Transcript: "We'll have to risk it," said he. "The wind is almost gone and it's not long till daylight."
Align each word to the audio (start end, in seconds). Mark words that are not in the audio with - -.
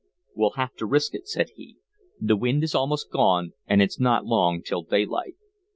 "We'll 0.33 0.53
have 0.57 0.73
to 0.77 0.87
risk 0.87 1.13
it," 1.13 1.27
said 1.27 1.51
he. 1.53 1.77
"The 2.19 2.35
wind 2.35 2.63
is 2.63 2.73
almost 2.73 3.11
gone 3.11 3.53
and 3.67 3.83
it's 3.83 3.99
not 3.99 4.25
long 4.25 4.63
till 4.63 4.81
daylight." 4.81 5.35